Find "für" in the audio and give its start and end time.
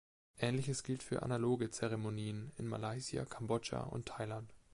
1.03-1.21